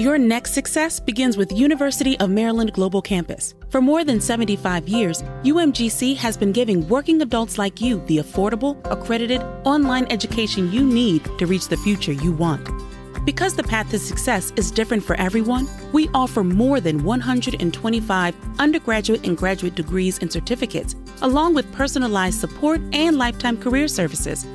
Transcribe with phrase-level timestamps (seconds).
[0.00, 3.54] Your next success begins with University of Maryland Global Campus.
[3.68, 8.80] For more than 75 years, UMGC has been giving working adults like you the affordable,
[8.90, 12.66] accredited, online education you need to reach the future you want.
[13.26, 19.26] Because the path to success is different for everyone, we offer more than 125 undergraduate
[19.26, 24.46] and graduate degrees and certificates, along with personalized support and lifetime career services.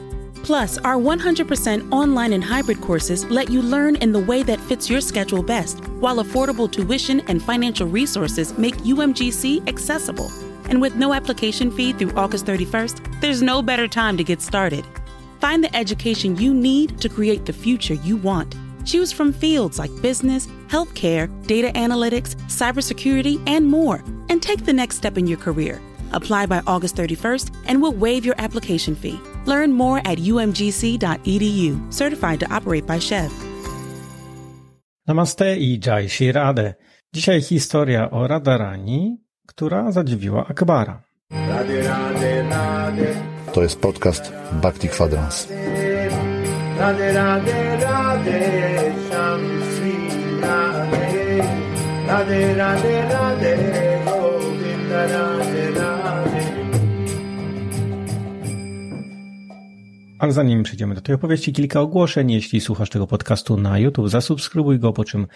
[0.46, 4.88] Plus, our 100% online and hybrid courses let you learn in the way that fits
[4.88, 10.32] your schedule best, while affordable tuition and financial resources make UMGC accessible.
[10.70, 14.86] And with no application fee through August 31st, there's no better time to get started.
[15.40, 18.54] Find the education you need to create the future you want.
[18.86, 24.98] Choose from fields like business, healthcare, data analytics, cybersecurity, and more, and take the next
[24.98, 25.82] step in your career.
[26.12, 29.20] Apply by August 31st, and we'll waive your application fee.
[29.46, 33.32] Learn more at umgc.edu, certified to operate by Chev.
[35.08, 36.74] Namaste i Jai Shri Radhe.
[37.14, 41.04] Dzisiaj historia o Radharani, która zadziwiła Akbara.
[43.54, 45.48] To jest podcast Bhakti Quadrans.
[46.80, 48.40] Radhe, radhe, radhe,
[49.10, 49.42] Sham
[49.76, 49.96] Shri
[50.42, 51.42] Radhe.
[52.08, 53.85] Radhe, radhe, radhe,
[60.26, 62.32] Ale zanim przejdziemy do tej opowieści, kilka ogłoszeń.
[62.32, 65.28] Jeśli słuchasz tego podcastu na YouTube, zasubskrybuj go, po czym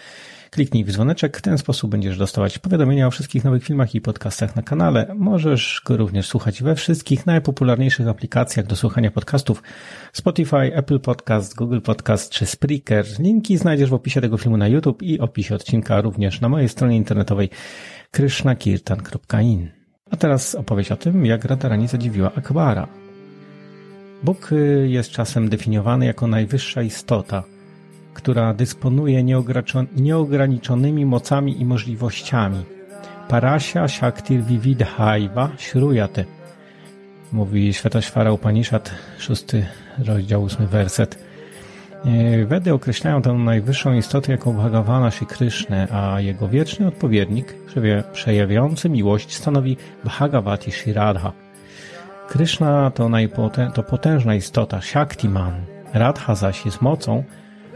[0.50, 1.38] kliknij w dzwoneczek.
[1.38, 5.14] W ten sposób będziesz dostawać powiadomienia o wszystkich nowych filmach i podcastach na kanale.
[5.18, 9.62] Możesz go również słuchać we wszystkich najpopularniejszych aplikacjach do słuchania podcastów
[10.12, 13.06] Spotify, Apple Podcast, Google Podcast czy Spreaker.
[13.18, 16.96] Linki znajdziesz w opisie tego filmu na YouTube i opisie odcinka również na mojej stronie
[16.96, 17.50] internetowej
[18.10, 19.70] krishnakirtan.in.
[20.10, 22.99] A teraz opowieść o tym, jak Radharani zadziwiła Akbara.
[24.22, 27.42] Bóg y, jest czasem definiowany jako najwyższa istota,
[28.14, 29.24] która dysponuje
[29.96, 32.64] nieograniczonymi mocami i możliwościami.
[33.28, 36.24] Parasya Shaktir Vividhaiva Shruyate
[37.32, 39.66] mówi Światośwara Upanishad, szósty
[39.98, 41.18] rozdział, ósmy werset.
[42.06, 47.54] Y, Wedy określają tę najwyższą istotę jako Bhagawana Shri Krishna, a jego wieczny odpowiednik,
[48.12, 51.32] przejawiający miłość, stanowi Bhagavati Shri Radha.
[52.30, 55.52] Kryszna to, najpote, to potężna istota, Shaktiman.
[55.94, 57.24] Radha zaś jest mocą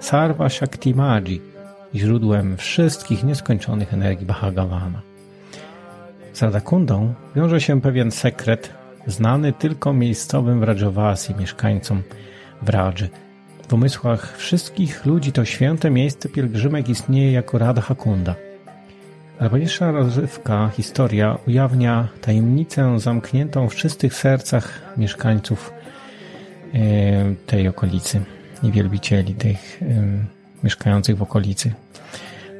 [0.01, 1.41] Sarva Shaktimaji,
[1.95, 5.01] źródłem wszystkich nieskończonych energii Bhagavana.
[6.33, 8.75] Z Radhakundą wiąże się pewien sekret,
[9.07, 12.03] znany tylko miejscowym Vrajavasi, mieszkańcom
[12.63, 13.09] Vradży.
[13.69, 18.35] W umysłach wszystkich ludzi to święte miejsce pielgrzymek istnieje jako Radhakunda.
[19.41, 25.72] Najważniejsza rozrywka, historia ujawnia tajemnicę zamkniętą w czystych sercach mieszkańców
[26.75, 26.78] e,
[27.47, 28.21] tej okolicy
[28.62, 29.87] i wielbicieli tych e,
[30.65, 31.73] mieszkających w okolicy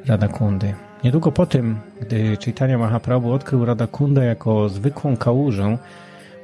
[0.05, 0.73] Radakundy.
[1.03, 5.77] Niedługo po tym, gdy Chaitanya Mahaprabhu odkrył Radakundę jako zwykłą kałużę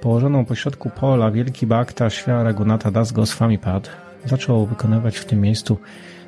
[0.02, 3.90] położoną pośrodku pola, wielki bhakta Shri Raghunatha Das Goswami Pad
[4.26, 5.78] zaczął wykonywać w tym miejscu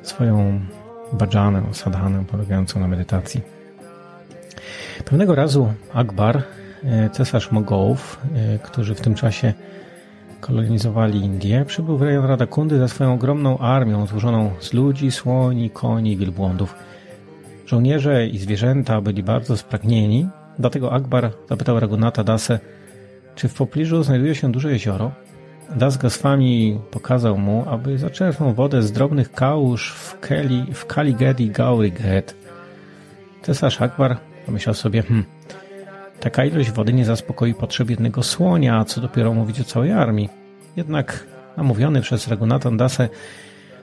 [0.02, 0.60] swoją
[1.12, 3.63] bhajanę, sadhanę polegającą na medytacji.
[5.04, 6.42] Pewnego razu Akbar,
[6.84, 9.52] e, cesarz Mogołów, e, którzy w tym czasie
[10.40, 16.12] kolonizowali Indię, przybył w rejon Radakundy ze swoją ogromną armią złożoną z ludzi, słoni, koni
[16.12, 16.74] i wielbłądów.
[17.66, 20.28] Żołnierze i zwierzęta byli bardzo spragnieni,
[20.58, 22.58] dlatego Akbar zapytał Ragunata Dasę,
[23.34, 25.12] czy w pobliżu znajduje się duże jezioro.
[25.76, 32.34] Das Goswami pokazał mu, aby zaczerpnął wodę z drobnych kałuż w, Keli, w Kaligedi Gauriget.
[33.42, 35.24] Cesarz Akbar Pomyślał sobie, hmm,
[36.20, 40.28] taka ilość wody nie zaspokoi potrzeb jednego słonia, a co dopiero mówić o całej armii.
[40.76, 41.26] Jednak
[41.56, 43.08] namówiony przez Ragunatan Dasę,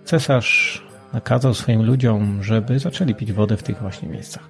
[0.05, 4.43] cesarz nakazał swoim ludziom, żeby zaczęli pić wodę w tych właśnie miejscach.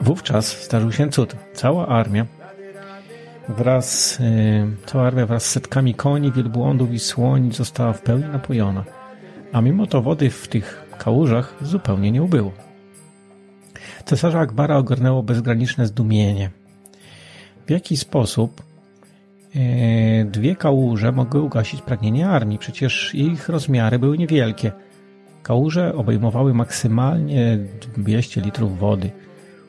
[0.00, 1.36] Wówczas zdarzył się cud.
[1.54, 2.26] Cała armia
[3.48, 8.84] wraz, yy, cała armia wraz z setkami koni, wielbłądów i słoń została w pełni napojona.
[9.52, 12.52] A mimo to wody w tych kałużach zupełnie nie ubyło.
[14.10, 16.50] Cesarza Akbara ogarnęło bezgraniczne zdumienie.
[17.66, 18.62] W jaki sposób
[19.54, 22.58] e, dwie kałuże mogły ugasić pragnienie armii?
[22.58, 24.72] Przecież ich rozmiary były niewielkie.
[25.42, 27.58] Kałuże obejmowały maksymalnie
[27.96, 29.10] 200 litrów wody.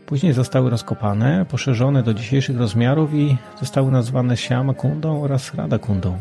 [0.06, 6.18] Później zostały rozkopane, poszerzone do dzisiejszych rozmiarów i zostały nazwane Siamakundą oraz Radakundą.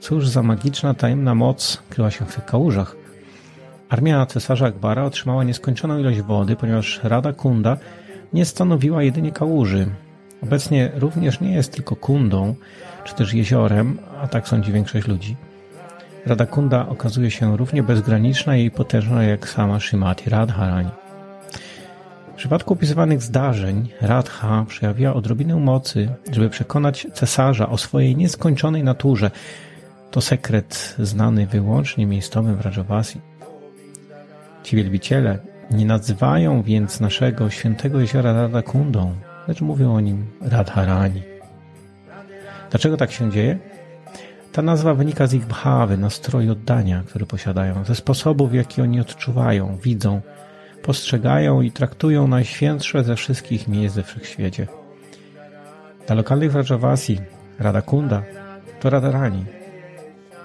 [0.00, 3.01] Cóż za magiczna, tajemna moc kryła się w tych kałużach.
[3.92, 7.76] Armia cesarza Akbara otrzymała nieskończoną ilość wody, ponieważ Rada Kunda
[8.32, 9.86] nie stanowiła jedynie kałuży.
[10.42, 12.54] Obecnie również nie jest tylko kundą,
[13.04, 15.36] czy też jeziorem, a tak sądzi większość ludzi.
[16.26, 20.90] Rada Kunda okazuje się równie bezgraniczna i potężna jak sama Shrimati Radharani.
[22.32, 29.30] W przypadku opisywanych zdarzeń Radha przejawiła odrobinę mocy, żeby przekonać cesarza o swojej nieskończonej naturze.
[30.10, 33.31] To sekret znany wyłącznie miejscowym w Rajavasi.
[34.62, 35.38] Ci wielbiciele
[35.70, 39.14] nie nazywają więc naszego świętego jeziora Radakundą,
[39.48, 41.22] lecz mówią o nim Radharani.
[42.70, 43.58] Dlaczego tak się dzieje?
[44.52, 49.00] Ta nazwa wynika z ich bhawy, nastroju oddania, który posiadają, ze sposobów, w jaki oni
[49.00, 50.20] odczuwają, widzą,
[50.82, 54.66] postrzegają i traktują najświętsze ze wszystkich miejsc we wszechświecie.
[56.06, 57.20] Dla lokalnych Rajavasi
[57.58, 58.22] Radakunda
[58.80, 59.44] to Radharani.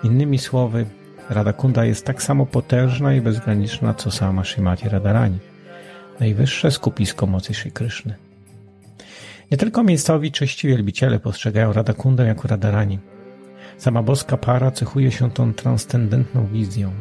[0.03, 0.85] Innymi słowy,
[1.29, 5.39] Radakunda jest tak samo potężna i bezgraniczna, co sama Shrimati Radharani,
[6.19, 8.15] najwyższe skupisko mocy Sri Kryszny.
[9.51, 12.99] Nie tylko miejscowi czyści wielbiciele postrzegają Radakundę jako Radharani.
[13.77, 16.91] Sama boska para cechuje się tą transcendentną wizją.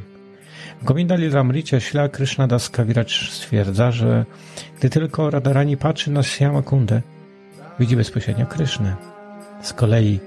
[0.82, 4.25] W Govinda Lilamricie Śla Krishna Das Kaviraj stwierdza, że
[4.78, 6.23] gdy tylko Radharani patrzy na
[6.64, 7.02] Kundę,
[7.78, 8.96] widzi bezpośrednio Krysznę.
[9.62, 10.20] Z kolei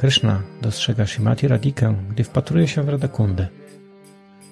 [0.00, 3.46] Krishna dostrzega Shimati Radikę, gdy wpatruje się w Radakundę.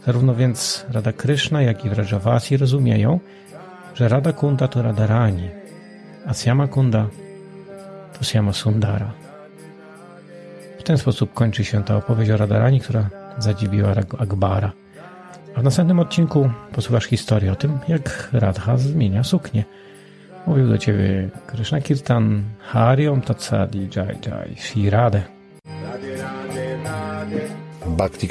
[0.06, 3.20] Zarówno więc Rada Krishna, jak i Vrajavasi rozumieją,
[3.94, 5.48] że Rada Kunda to Radharani,
[6.26, 7.06] a Syama Kunda
[8.18, 9.12] to Syama Sundara.
[10.78, 14.72] W ten sposób kończy się ta opowieść o Radharani, która zadziwiła Akbara.
[15.56, 19.64] A w następnym odcinku posłuchasz historię o tym, jak Radha zmienia suknię.
[20.46, 25.37] Mówił do ciebie Krishna Kirtan, Hariom Tatsadi Jai Jai Shri Radhe.
[27.88, 28.28] Radhe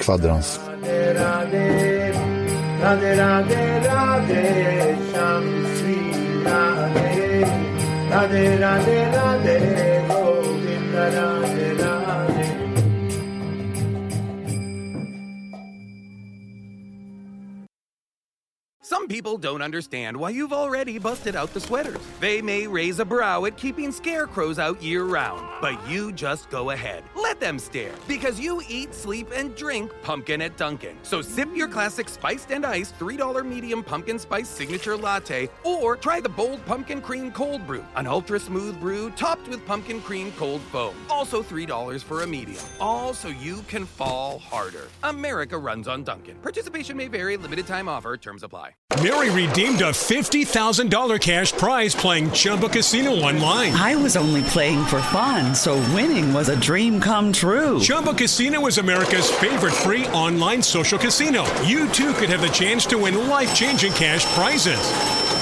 [18.82, 22.00] Some people don't understand why you've already busted out the sweaters.
[22.20, 26.72] They may raise a brow at keeping scarecrows out year round, but you just go
[26.72, 27.04] ahead.
[27.38, 30.98] Let them stare, because you eat, sleep, and drink pumpkin at Dunkin'.
[31.04, 36.20] So sip your classic spiced and iced $3 medium pumpkin spice signature latte, or try
[36.20, 40.62] the bold pumpkin cream cold brew, an ultra smooth brew topped with pumpkin cream cold
[40.72, 40.96] foam.
[41.12, 42.64] Also $3 for a medium.
[42.80, 44.88] All so you can fall harder.
[45.04, 46.38] America runs on Dunkin'.
[46.38, 48.72] Participation may vary, limited time offer, terms apply.
[49.04, 53.72] Mary redeemed a $50,000 cash prize playing Chumba Casino online.
[53.74, 57.80] I was only playing for fun, so winning was a dream come true.
[57.80, 61.46] Chumba Casino is America's favorite free online social casino.
[61.62, 64.78] You too could have the chance to win life changing cash prizes.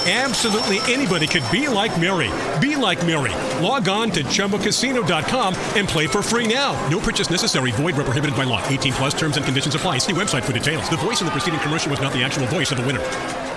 [0.06, 2.30] Absolutely anybody could be like Mary.
[2.60, 3.32] Be like Mary.
[3.60, 6.74] Log on to ChumboCasino.com and play for free now.
[6.88, 7.72] No purchase necessary.
[7.72, 8.64] Void where prohibited by law.
[8.68, 9.98] 18 plus terms and conditions apply.
[9.98, 10.88] See website for details.
[10.88, 13.55] The voice in the preceding commercial was not the actual voice of the winner.